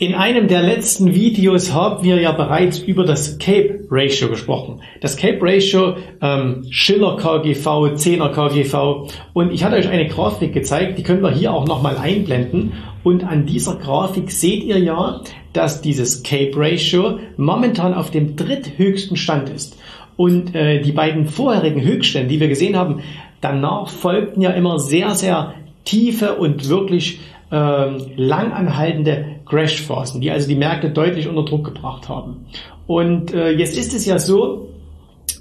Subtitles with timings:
[0.00, 4.80] In einem der letzten Videos haben wir ja bereits über das Cape Ratio gesprochen.
[5.00, 10.98] Das Cape Ratio, ähm, Schiller KGV, 10er KGV und ich hatte euch eine Grafik gezeigt,
[10.98, 15.20] die können wir hier auch nochmal einblenden und an dieser Grafik seht ihr ja,
[15.52, 19.76] dass dieses Cape Ratio momentan auf dem dritthöchsten Stand ist.
[20.16, 23.00] Und äh, die beiden vorherigen Höchststände, die wir gesehen haben,
[23.40, 27.18] danach folgten ja immer sehr, sehr tiefe und wirklich
[27.50, 32.46] ähm, langanhaltende Crashphasen, die also die Märkte deutlich unter Druck gebracht haben.
[32.86, 34.68] Und äh, jetzt ist es ja so,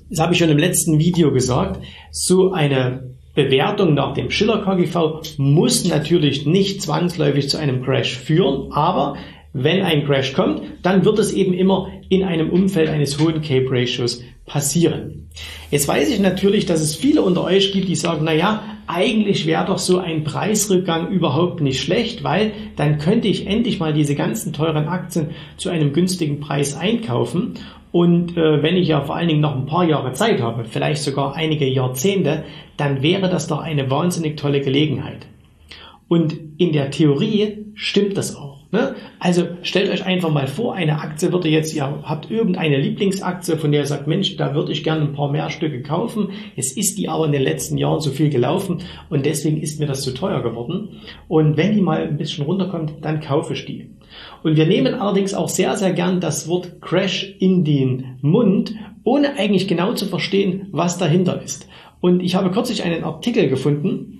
[0.09, 5.37] das habe ich schon im letzten Video gesagt, so eine Bewertung nach dem Schiller KGV
[5.37, 9.15] muss natürlich nicht zwangsläufig zu einem Crash führen, aber
[9.53, 13.67] wenn ein Crash kommt, dann wird es eben immer in einem Umfeld eines hohen Cape
[13.69, 15.29] Ratios passieren.
[15.71, 19.45] Jetzt weiß ich natürlich, dass es viele unter euch gibt, die sagen, na ja, eigentlich
[19.45, 24.15] wäre doch so ein Preisrückgang überhaupt nicht schlecht, weil dann könnte ich endlich mal diese
[24.15, 27.55] ganzen teuren Aktien zu einem günstigen Preis einkaufen.
[27.91, 31.03] Und äh, wenn ich ja vor allen Dingen noch ein paar Jahre Zeit habe, vielleicht
[31.03, 32.43] sogar einige Jahrzehnte,
[32.77, 35.27] dann wäre das doch eine wahnsinnig tolle Gelegenheit.
[36.07, 38.57] Und in der Theorie stimmt das auch.
[38.71, 38.95] Ne?
[39.19, 43.71] Also stellt euch einfach mal vor, eine Aktie würde jetzt, ihr habt irgendeine Lieblingsaktie, von
[43.71, 46.29] der ihr sagt, Mensch, da würde ich gerne ein paar mehr Stücke kaufen.
[46.57, 48.79] Es ist die aber in den letzten Jahren so viel gelaufen
[49.09, 50.99] und deswegen ist mir das zu teuer geworden.
[51.29, 53.91] Und wenn die mal ein bisschen runterkommt, dann kaufe ich die.
[54.43, 59.37] Und wir nehmen allerdings auch sehr, sehr gern das Wort Crash in den Mund, ohne
[59.37, 61.67] eigentlich genau zu verstehen, was dahinter ist.
[62.01, 64.16] Und ich habe kürzlich einen Artikel gefunden,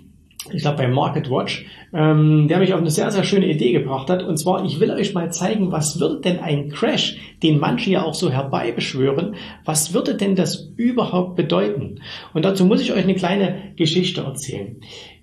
[0.53, 4.09] ich glaube bei Market Watch, ähm, der mich auf eine sehr, sehr schöne Idee gebracht
[4.09, 4.23] hat.
[4.23, 8.03] Und zwar, ich will euch mal zeigen, was würde denn ein Crash, den manche ja
[8.03, 12.01] auch so herbeibeschwören, was würde denn das überhaupt bedeuten?
[12.33, 14.77] Und dazu muss ich euch eine kleine Geschichte erzählen.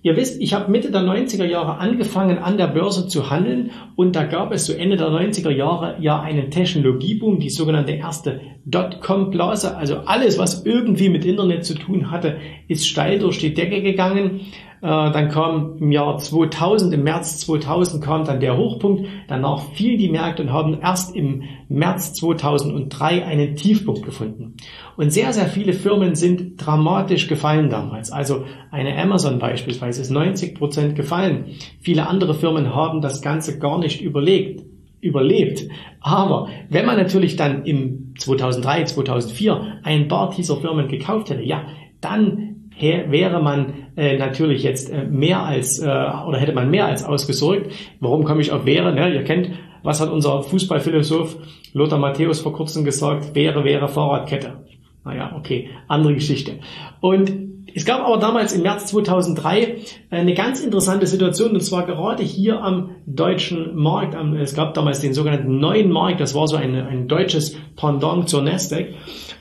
[0.05, 4.15] Ihr wisst, ich habe Mitte der 90er Jahre angefangen, an der Börse zu handeln und
[4.15, 9.75] da gab es so Ende der 90er Jahre ja einen Technologieboom, die sogenannte erste Dotcom-Blase.
[9.75, 12.37] Also alles, was irgendwie mit Internet zu tun hatte,
[12.67, 14.41] ist steil durch die Decke gegangen.
[14.81, 19.07] Äh, dann kam im Jahr 2000, im März 2000 kam dann der Hochpunkt.
[19.27, 24.55] Danach fielen die Märkte und haben erst im März 2003 einen Tiefpunkt gefunden.
[24.97, 28.11] Und sehr, sehr viele Firmen sind dramatisch gefallen damals.
[28.11, 31.45] Also eine Amazon beispielsweise ist 90 Prozent gefallen.
[31.81, 34.61] Viele andere Firmen haben das Ganze gar nicht überlegt
[35.05, 35.67] überlebt.
[36.01, 41.67] Aber wenn man natürlich dann im 2003, 2004 ein paar dieser Firmen gekauft hätte, ja,
[42.01, 47.03] dann wäre man äh, natürlich jetzt äh, mehr als äh, oder hätte man mehr als
[47.03, 47.71] ausgesorgt.
[47.99, 48.93] Warum komme ich auf wäre?
[48.93, 49.13] Ne?
[49.13, 49.51] Ihr kennt,
[49.83, 51.37] was hat unser Fußballphilosoph
[51.73, 53.35] Lothar Matthäus vor kurzem gesagt?
[53.35, 54.65] Wäre, wäre Fahrradkette.
[55.05, 56.59] Naja, okay, andere Geschichte.
[56.99, 57.31] Und
[57.73, 59.77] es gab aber damals im März 2003
[60.09, 64.15] eine ganz interessante Situation und zwar gerade hier am deutschen Markt.
[64.39, 68.41] Es gab damals den sogenannten neuen Markt, das war so ein, ein deutsches Pendant zur
[68.41, 68.93] Nasdaq.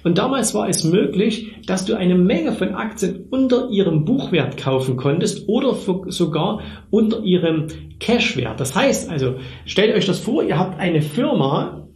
[0.02, 4.96] Und damals war es möglich, dass du eine Menge von Aktien unter ihrem Buchwert kaufen
[4.96, 5.74] konntest oder
[6.08, 6.60] sogar
[6.90, 7.68] unter ihrem
[8.00, 8.60] Cashwert.
[8.60, 11.88] Das heißt also, stellt euch das vor, ihr habt eine Firma,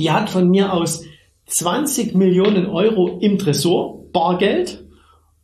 [0.00, 1.04] die hat von mir aus
[1.48, 4.84] 20 Millionen Euro im Tresor, Bargeld,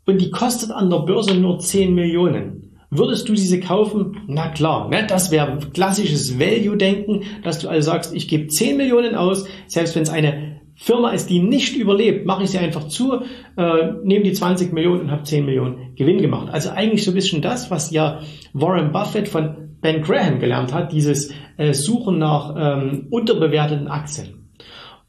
[0.07, 2.77] und die kostet an der Börse nur 10 Millionen.
[2.91, 4.19] Würdest du diese kaufen?
[4.29, 5.05] Na klar, ne?
[5.09, 10.03] das wäre klassisches Value-Denken, dass du also sagst, ich gebe 10 Millionen aus, selbst wenn
[10.03, 13.23] es eine Firma ist, die nicht überlebt, mache ich sie einfach zu,
[13.57, 16.49] äh, nehme die 20 Millionen und habe 10 Millionen Gewinn gemacht.
[16.53, 18.21] Also eigentlich so ein bisschen das, was ja
[18.53, 24.51] Warren Buffett von Ben Graham gelernt hat, dieses äh, Suchen nach ähm, unterbewerteten Aktien.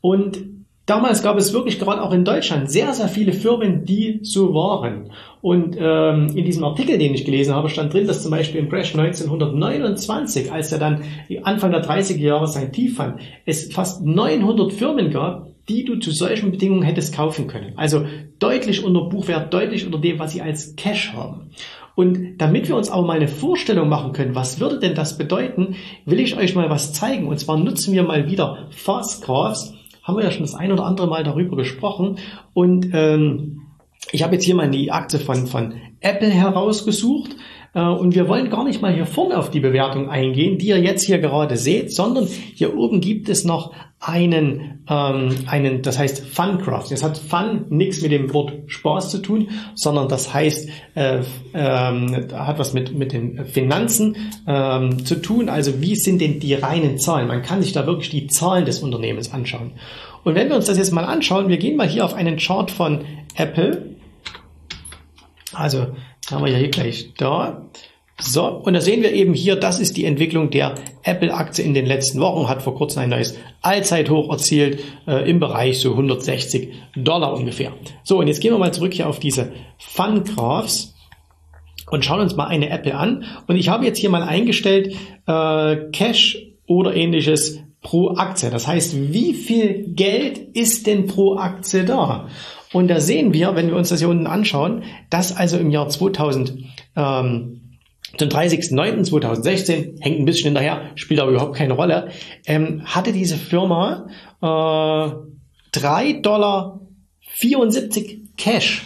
[0.01, 0.54] Und
[0.85, 5.09] Damals gab es wirklich gerade auch in Deutschland sehr, sehr viele Firmen, die so waren.
[5.41, 8.69] Und ähm, in diesem Artikel, den ich gelesen habe, stand drin, dass zum Beispiel im
[8.69, 11.03] Crash 1929, als er dann
[11.43, 16.11] Anfang der 30er Jahre sein Tief fand, es fast 900 Firmen gab, die du zu
[16.11, 17.73] solchen Bedingungen hättest kaufen können.
[17.77, 18.05] Also
[18.37, 21.49] deutlich unter Buchwert, deutlich unter dem, was sie als Cash haben.
[21.95, 25.75] Und damit wir uns auch mal eine Vorstellung machen können, was würde denn das bedeuten,
[26.05, 27.27] will ich euch mal was zeigen.
[27.27, 29.73] Und zwar nutzen wir mal wieder Fast Graphs
[30.05, 32.19] haben wir ja schon das ein oder andere Mal darüber gesprochen.
[32.53, 33.63] Und ähm,
[34.11, 37.35] ich habe jetzt hier mal die Aktie von, von Apple herausgesucht.
[37.75, 40.79] Äh, und wir wollen gar nicht mal hier vorne auf die Bewertung eingehen, die ihr
[40.79, 46.25] jetzt hier gerade seht, sondern hier oben gibt es noch einen, ähm, einen das heißt
[46.25, 46.89] Funcraft.
[46.89, 51.21] Jetzt hat Fun nichts mit dem Wort Spaß zu tun, sondern das heißt, äh,
[51.53, 54.15] ähm, hat was mit, mit den Finanzen
[54.47, 55.49] ähm, zu tun.
[55.49, 57.27] Also wie sind denn die reinen Zahlen?
[57.27, 59.71] Man kann sich da wirklich die Zahlen des Unternehmens anschauen.
[60.23, 62.71] Und wenn wir uns das jetzt mal anschauen, wir gehen mal hier auf einen Chart
[62.71, 63.01] von
[63.35, 63.95] Apple.
[65.53, 65.87] Also
[66.31, 67.69] haben wir ja hier gleich da.
[68.19, 71.85] So, und da sehen wir eben hier, das ist die Entwicklung der Apple-Aktie in den
[71.85, 77.33] letzten Wochen, hat vor kurzem ein neues Allzeithoch erzielt, äh, im Bereich so 160 Dollar
[77.33, 77.73] ungefähr.
[78.03, 80.95] So, und jetzt gehen wir mal zurück hier auf diese Fun Graphs
[81.91, 83.25] und schauen uns mal eine Apple an.
[83.47, 84.95] Und ich habe jetzt hier mal eingestellt,
[85.27, 86.37] äh, Cash
[86.67, 88.49] oder ähnliches pro Aktie.
[88.49, 92.27] Das heißt, wie viel Geld ist denn pro Aktie da?
[92.73, 95.87] Und da sehen wir, wenn wir uns das hier unten anschauen, dass also im Jahr
[95.87, 96.57] 2000
[96.95, 97.61] ähm,
[98.17, 102.09] zum 30.09.2016, hängt ein bisschen hinterher, spielt aber überhaupt keine Rolle,
[102.47, 104.07] ähm, hatte diese Firma
[104.41, 106.79] äh, 3,74 Dollar
[108.35, 108.83] Cash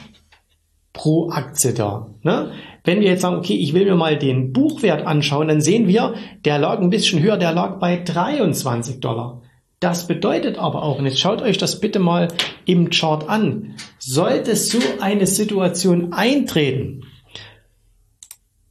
[0.92, 2.10] pro Aktie da.
[2.24, 2.52] Ne?
[2.90, 6.16] Wenn wir jetzt sagen, okay, ich will mir mal den Buchwert anschauen, dann sehen wir,
[6.44, 9.44] der lag ein bisschen höher, der lag bei 23 Dollar.
[9.80, 12.30] Das bedeutet aber auch, und jetzt schaut euch das bitte mal
[12.66, 17.04] im Chart an, sollte so eine Situation eintreten,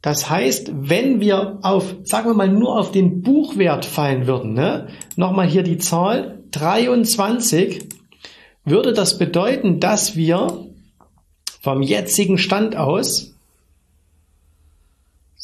[0.02, 4.88] das heißt, wenn wir auf, sagen wir mal, nur auf den Buchwert fallen würden, ne,
[5.14, 7.88] nochmal hier die Zahl 23,
[8.64, 10.66] würde das bedeuten, dass wir
[11.60, 13.37] vom jetzigen Stand aus,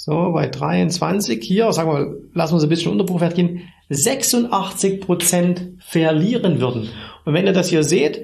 [0.05, 5.79] so bei 23 hier, sagen wir, lassen wir uns ein bisschen unter gehen, 86 Prozent
[5.79, 6.91] verlieren würden.
[7.25, 8.23] Und wenn ihr das hier seht,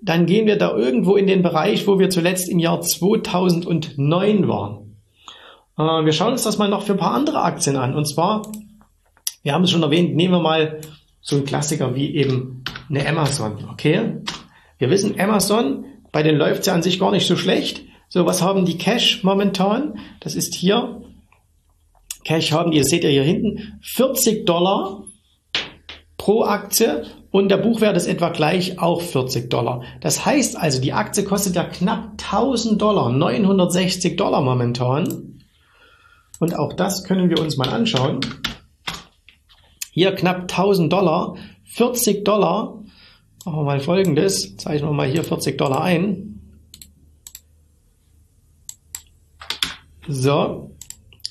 [0.00, 4.96] dann gehen wir da irgendwo in den Bereich, wo wir zuletzt im Jahr 2009 waren.
[5.76, 7.94] Äh, wir schauen uns das mal noch für ein paar andere Aktien an.
[7.94, 8.50] Und zwar,
[9.42, 10.80] wir haben es schon erwähnt, nehmen wir mal
[11.20, 13.68] so einen Klassiker wie eben eine Amazon.
[13.70, 14.22] Okay?
[14.78, 17.82] Wir wissen, Amazon, bei denen läuft es ja an sich gar nicht so schlecht.
[18.12, 19.98] So, was haben die Cash momentan?
[20.18, 21.00] Das ist hier
[22.24, 25.04] Cash haben, ihr seht ja hier hinten, 40 Dollar
[26.18, 29.82] pro Aktie und der Buchwert ist etwa gleich auch 40 Dollar.
[30.00, 35.40] Das heißt also, die Aktie kostet ja knapp 1000 Dollar, 960 Dollar momentan.
[36.40, 38.20] Und auch das können wir uns mal anschauen.
[39.92, 42.82] Hier knapp 1000 Dollar, 40 Dollar.
[43.44, 46.39] Machen wir mal folgendes, zeichnen wir mal hier 40 Dollar ein.
[50.10, 50.76] So,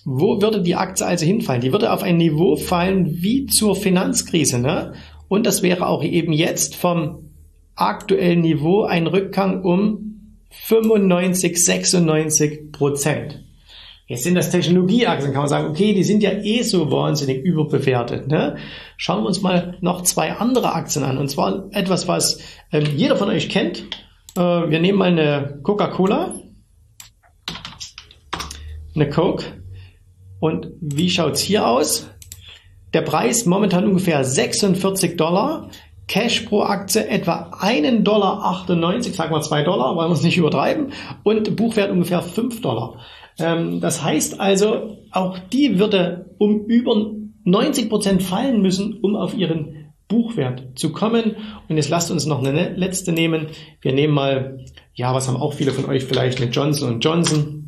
[0.05, 1.61] wo würde die Aktie also hinfallen?
[1.61, 4.59] Die würde auf ein Niveau fallen wie zur Finanzkrise.
[4.59, 4.93] Ne?
[5.27, 7.29] Und das wäre auch eben jetzt vom
[7.75, 13.43] aktuellen Niveau ein Rückgang um 95, 96 Prozent.
[14.07, 18.27] Jetzt sind das Technologieaktien, kann man sagen, okay, die sind ja eh so wahnsinnig überbewertet.
[18.27, 18.57] Ne?
[18.97, 21.19] Schauen wir uns mal noch zwei andere Aktien an.
[21.19, 22.39] Und zwar etwas, was
[22.71, 23.83] ähm, jeder von euch kennt.
[24.35, 26.33] Äh, wir nehmen mal eine Coca-Cola,
[28.95, 29.45] eine Coke.
[30.39, 32.09] Und wie schaut's hier aus?
[32.93, 35.69] Der Preis momentan ungefähr 46 Dollar.
[36.07, 38.63] Cash pro Aktie etwa 1,98 Dollar,
[39.13, 40.91] sagen wir 2 Dollar, wollen wir es nicht übertreiben.
[41.23, 42.99] Und Buchwert ungefähr 5 Dollar.
[43.37, 47.11] Ähm, das heißt also, auch die würde um über
[47.43, 51.35] 90 Prozent fallen müssen, um auf ihren Buchwert zu kommen.
[51.69, 53.47] Und jetzt lasst uns noch eine letzte nehmen.
[53.81, 54.65] Wir nehmen mal,
[54.95, 57.58] ja, was haben auch viele von euch vielleicht, eine Johnson Johnson.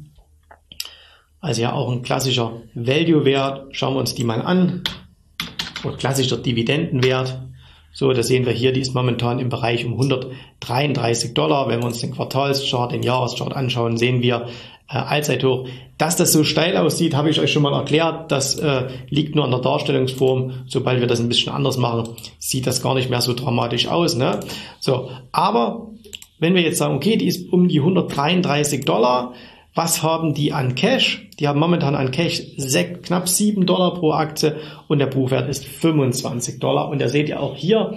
[1.42, 3.76] Also ja auch ein klassischer Value-Wert.
[3.76, 4.84] Schauen wir uns die mal an.
[5.84, 7.42] Oder klassischer Dividendenwert.
[7.94, 11.68] So, da sehen wir hier, die ist momentan im Bereich um 133 Dollar.
[11.68, 14.48] Wenn wir uns den Quartalschart, den Jahreschart anschauen, sehen wir
[14.88, 15.68] äh, Allzeithoch.
[15.98, 18.32] Dass das so steil aussieht, habe ich euch schon mal erklärt.
[18.32, 20.64] Das äh, liegt nur an der Darstellungsform.
[20.68, 24.16] Sobald wir das ein bisschen anders machen, sieht das gar nicht mehr so dramatisch aus.
[24.16, 24.40] Ne?
[24.80, 25.90] So, aber
[26.40, 29.34] wenn wir jetzt sagen, okay, die ist um die 133 Dollar,
[29.74, 31.30] was haben die an Cash?
[31.40, 32.42] Die haben momentan an Cash
[33.04, 36.90] knapp 7 Dollar pro Aktie und der Buchwert ist 25 Dollar.
[36.90, 37.94] Und da seht ihr auch hier,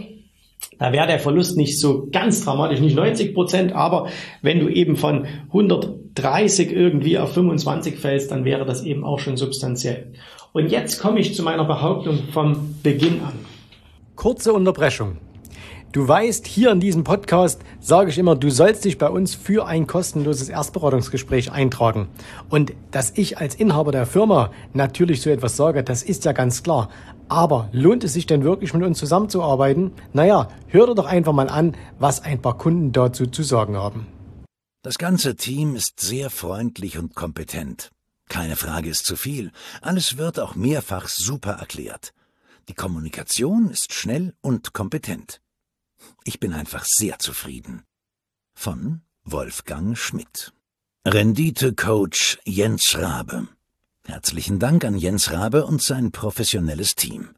[0.78, 4.08] Da wäre der Verlust nicht so ganz dramatisch, nicht 90 Prozent, aber
[4.42, 9.36] wenn du eben von 130 irgendwie auf 25 fällst, dann wäre das eben auch schon
[9.36, 10.12] substanziell.
[10.52, 13.34] Und jetzt komme ich zu meiner Behauptung vom Beginn an.
[14.16, 15.18] Kurze Unterbrechung.
[15.94, 19.64] Du weißt, hier in diesem Podcast sage ich immer, du sollst dich bei uns für
[19.68, 22.08] ein kostenloses Erstberatungsgespräch eintragen.
[22.48, 26.64] Und dass ich als Inhaber der Firma natürlich so etwas sage, das ist ja ganz
[26.64, 26.88] klar.
[27.28, 29.92] Aber lohnt es sich denn wirklich mit uns zusammenzuarbeiten?
[30.12, 34.08] Naja, hör dir doch einfach mal an, was ein paar Kunden dazu zu sagen haben.
[34.82, 37.92] Das ganze Team ist sehr freundlich und kompetent.
[38.28, 39.52] Keine Frage ist zu viel.
[39.80, 42.14] Alles wird auch mehrfach super erklärt.
[42.68, 45.40] Die Kommunikation ist schnell und kompetent.
[46.26, 47.82] Ich bin einfach sehr zufrieden.
[48.54, 50.54] Von Wolfgang Schmidt.
[51.06, 53.48] Rendite-Coach Jens Rabe.
[54.06, 57.34] Herzlichen Dank an Jens Rabe und sein professionelles Team.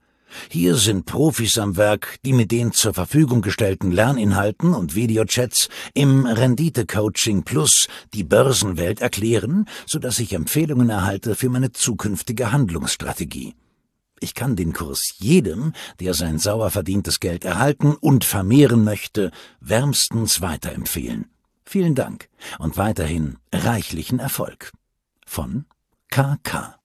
[0.51, 6.25] Hier sind Profis am Werk, die mit den zur Verfügung gestellten Lerninhalten und Videochats im
[6.25, 13.57] Rendite-Coaching Plus die Börsenwelt erklären, sodass ich Empfehlungen erhalte für meine zukünftige Handlungsstrategie.
[14.21, 19.31] Ich kann den Kurs jedem, der sein sauer verdientes Geld erhalten und vermehren möchte,
[19.61, 21.27] wärmstens weiterempfehlen.
[21.65, 24.73] Vielen Dank und weiterhin reichlichen Erfolg.
[25.27, 25.67] Von
[26.11, 26.77] KK.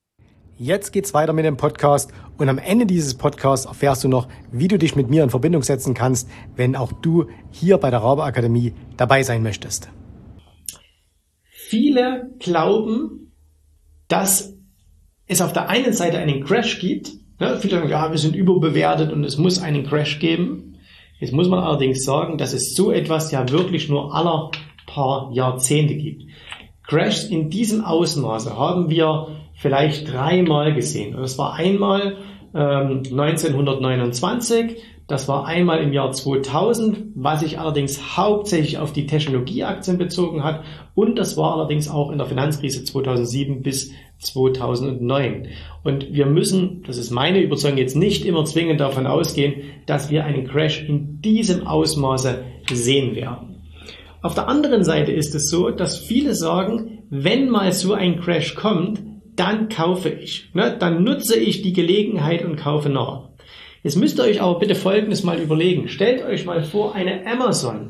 [0.57, 4.67] Jetzt geht's weiter mit dem Podcast und am Ende dieses Podcasts erfährst du noch, wie
[4.67, 8.23] du dich mit mir in Verbindung setzen kannst, wenn auch du hier bei der Rabe
[8.23, 9.89] Akademie dabei sein möchtest.
[11.50, 13.31] Viele glauben,
[14.07, 14.53] dass
[15.27, 17.57] es auf der einen Seite einen Crash gibt Ne?
[17.60, 20.77] Viele sagen, ja, wir sind überbewertet und es muss einen Crash geben.
[21.19, 24.51] Jetzt muss man allerdings sagen, dass es so etwas ja wirklich nur aller
[24.86, 26.25] paar Jahrzehnte gibt.
[26.88, 31.15] Crashs in diesem Ausmaße haben wir vielleicht dreimal gesehen.
[31.17, 32.17] Das war einmal
[32.53, 34.77] ähm, 1929,
[35.08, 40.63] das war einmal im Jahr 2000, was sich allerdings hauptsächlich auf die Technologieaktien bezogen hat
[40.96, 45.48] und das war allerdings auch in der Finanzkrise 2007 bis 2009.
[45.84, 50.24] Und wir müssen, das ist meine Überzeugung, jetzt nicht immer zwingend davon ausgehen, dass wir
[50.25, 53.51] einen Crash in diesem Ausmaße sehen werden.
[54.22, 58.53] Auf der anderen Seite ist es so, dass viele sagen, wenn mal so ein Crash
[58.53, 59.01] kommt,
[59.41, 60.51] dann kaufe ich.
[60.53, 60.77] Ne?
[60.77, 63.29] Dann nutze ich die Gelegenheit und kaufe nach.
[63.81, 65.88] Jetzt müsst ihr euch aber bitte Folgendes mal überlegen.
[65.88, 67.89] Stellt euch mal vor, eine Amazon,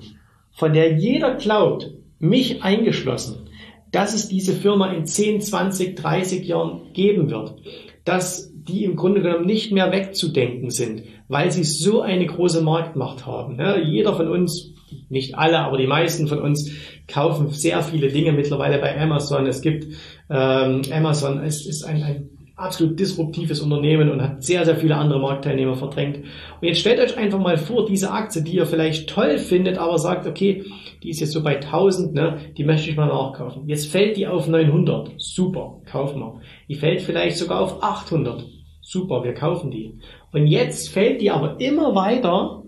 [0.53, 3.49] von der jeder glaubt, mich eingeschlossen,
[3.91, 7.55] dass es diese Firma in 10, 20, 30 Jahren geben wird,
[8.05, 13.25] dass die im Grunde genommen nicht mehr wegzudenken sind, weil sie so eine große Marktmacht
[13.25, 13.59] haben.
[13.59, 14.73] Ja, jeder von uns,
[15.09, 16.71] nicht alle, aber die meisten von uns
[17.11, 19.45] kaufen sehr viele Dinge mittlerweile bei Amazon.
[19.47, 19.85] Es gibt
[20.29, 22.29] ähm, Amazon, es ist ein, ein
[22.61, 26.17] absolut disruptives Unternehmen und hat sehr, sehr viele andere Marktteilnehmer verdrängt.
[26.17, 29.97] Und jetzt stellt euch einfach mal vor, diese Aktie, die ihr vielleicht toll findet, aber
[29.97, 30.63] sagt, okay,
[31.03, 33.67] die ist jetzt so bei 1000, ne, die möchte ich mal nachkaufen.
[33.67, 35.11] Jetzt fällt die auf 900.
[35.17, 36.41] Super, kaufen wir.
[36.69, 38.45] Die fällt vielleicht sogar auf 800.
[38.81, 39.99] Super, wir kaufen die.
[40.31, 42.60] Und jetzt fällt die aber immer weiter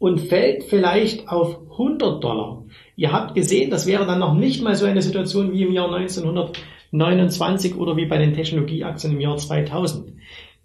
[0.00, 2.64] und fällt vielleicht auf 100 Dollar.
[2.96, 5.94] Ihr habt gesehen, das wäre dann noch nicht mal so eine Situation wie im Jahr
[5.94, 6.58] 1900
[6.92, 10.12] 29 oder wie bei den Technologieaktien im Jahr 2000.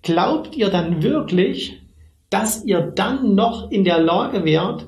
[0.01, 1.81] Glaubt ihr dann wirklich,
[2.29, 4.87] dass ihr dann noch in der Lage wärt,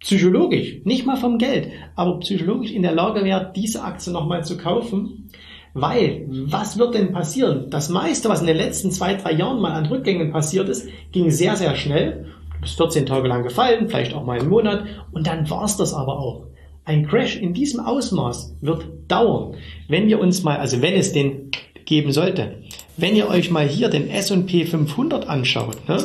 [0.00, 4.56] psychologisch, nicht mal vom Geld, aber psychologisch in der Lage wärt, diese Aktie nochmal zu
[4.56, 5.30] kaufen?
[5.74, 7.70] Weil, was wird denn passieren?
[7.70, 11.30] Das meiste, was in den letzten zwei, drei Jahren mal an Rückgängen passiert ist, ging
[11.30, 12.26] sehr, sehr schnell.
[12.58, 15.94] Du bist 14 Tage lang gefallen, vielleicht auch mal einen Monat und dann war's das
[15.94, 16.46] aber auch.
[16.84, 19.54] Ein Crash in diesem Ausmaß wird dauern.
[19.86, 21.52] Wenn wir uns mal, also wenn es den
[21.84, 22.62] geben sollte,
[22.96, 26.02] wenn ihr euch mal hier den S&P 500 anschaut, ne?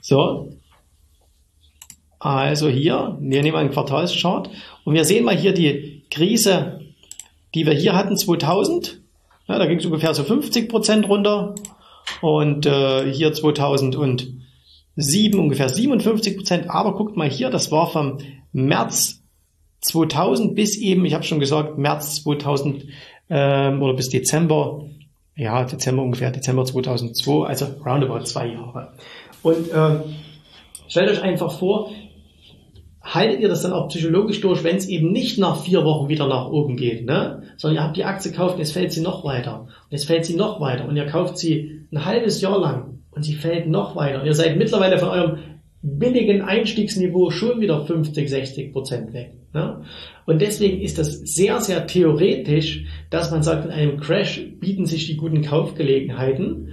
[0.00, 0.48] so,
[2.18, 4.50] also hier, wir nehmen einen Quartalschart
[4.84, 6.80] und wir sehen mal hier die Krise,
[7.54, 9.00] die wir hier hatten 2000,
[9.46, 11.54] ja, da ging es ungefähr so 50 Prozent runter
[12.22, 13.32] und äh, hier
[14.96, 18.18] 2007 ungefähr 57 Prozent, aber guckt mal hier, das war vom
[18.52, 19.22] März
[19.80, 22.86] 2000 bis eben, ich habe schon gesagt, März 2000
[23.28, 24.84] ähm, oder bis Dezember,
[25.36, 28.92] ja, Dezember ungefähr, Dezember 2002, also roundabout zwei Jahre.
[29.42, 30.00] Und ähm,
[30.88, 31.90] stellt euch einfach vor,
[33.02, 36.26] haltet ihr das dann auch psychologisch durch, wenn es eben nicht nach vier Wochen wieder
[36.26, 37.42] nach oben geht, ne?
[37.58, 40.24] sondern ihr habt die Aktie gekauft und jetzt fällt sie noch weiter und jetzt fällt
[40.24, 43.96] sie noch weiter und ihr kauft sie ein halbes Jahr lang und sie fällt noch
[43.96, 45.38] weiter ihr seid mittlerweile von eurem
[45.84, 49.34] billigen Einstiegsniveau schon wieder 50, 60 Prozent weg.
[49.52, 49.82] Ne?
[50.24, 55.06] Und deswegen ist das sehr, sehr theoretisch, dass man sagt, in einem Crash bieten sich
[55.06, 56.70] die guten Kaufgelegenheiten.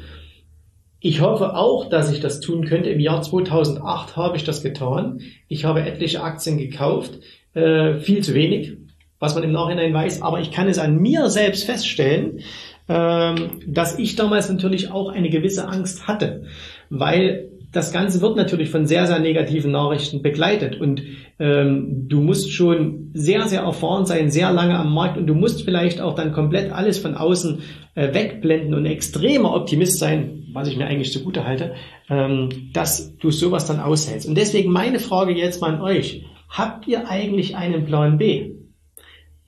[1.02, 2.90] Ich hoffe auch, dass ich das tun könnte.
[2.90, 5.20] Im Jahr 2008 habe ich das getan.
[5.50, 7.20] Ich habe etliche Aktien gekauft,
[7.54, 8.78] äh, viel zu wenig,
[9.20, 12.40] was man im Nachhinein weiß, aber ich kann es an mir selbst feststellen,
[12.88, 16.44] dass ich damals natürlich auch eine gewisse Angst hatte,
[16.90, 21.04] weil das Ganze wird natürlich von sehr, sehr negativen Nachrichten begleitet und
[21.40, 25.64] ähm, du musst schon sehr, sehr erfahren sein, sehr lange am Markt und du musst
[25.64, 27.60] vielleicht auch dann komplett alles von außen
[27.96, 31.74] äh, wegblenden und extremer Optimist sein, was ich mir eigentlich zugute halte,
[32.10, 34.28] ähm, dass du sowas dann aushältst.
[34.28, 36.26] Und deswegen meine Frage jetzt mal an euch.
[36.50, 38.52] Habt ihr eigentlich einen Plan B?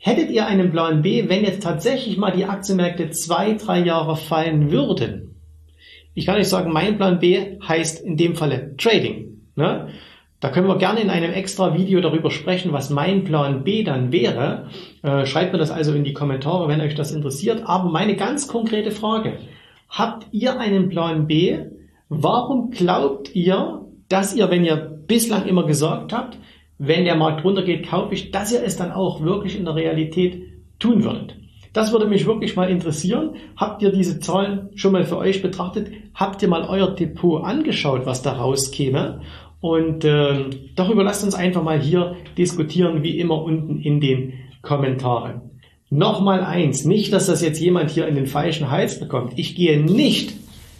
[0.05, 4.69] Hättet ihr einen Plan B, wenn jetzt tatsächlich mal die Aktienmärkte zwei, drei Jahre fallen
[4.69, 5.35] würden?
[6.13, 9.37] Ich kann nicht sagen, mein Plan B heißt in dem Falle Trading.
[9.55, 9.87] Ne?
[10.41, 14.11] Da können wir gerne in einem extra Video darüber sprechen, was mein Plan B dann
[14.11, 14.67] wäre.
[15.03, 17.61] Äh, schreibt mir das also in die Kommentare, wenn euch das interessiert.
[17.65, 19.37] Aber meine ganz konkrete Frage,
[19.87, 21.59] habt ihr einen Plan B?
[22.09, 26.37] Warum glaubt ihr, dass ihr, wenn ihr bislang immer gesagt habt,
[26.77, 30.43] wenn der Markt runtergeht, kaufe ich, dass ihr es dann auch wirklich in der Realität
[30.79, 31.35] tun würdet?
[31.73, 33.31] Das würde mich wirklich mal interessieren.
[33.57, 35.91] Habt ihr diese Zahlen schon mal für euch betrachtet?
[36.13, 39.21] Habt ihr mal euer Depot angeschaut, was da rauskäme?
[39.59, 45.41] Und äh, darüber lasst uns einfach mal hier diskutieren, wie immer unten in den Kommentaren.
[45.89, 49.33] Nochmal eins, nicht, dass das jetzt jemand hier in den falschen Hals bekommt.
[49.37, 50.33] Ich gehe nicht,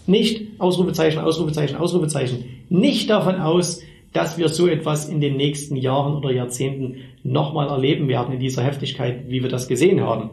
[0.05, 3.81] nicht, Ausrufezeichen, Ausrufezeichen, Ausrufezeichen, nicht davon aus,
[4.13, 8.63] dass wir so etwas in den nächsten Jahren oder Jahrzehnten nochmal erleben werden in dieser
[8.63, 10.31] Heftigkeit, wie wir das gesehen haben.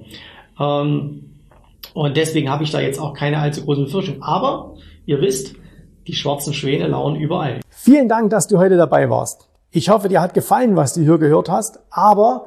[0.59, 1.25] Ähm,
[1.95, 4.23] und deswegen habe ich da jetzt auch keine allzu großen Befürchtungen.
[4.23, 4.75] Aber
[5.07, 5.55] ihr wisst,
[6.07, 7.61] die schwarzen Schwäne lauern überall.
[7.71, 9.49] Vielen Dank, dass du heute dabei warst.
[9.71, 11.81] Ich hoffe, dir hat gefallen, was du hier gehört hast.
[11.91, 12.47] Aber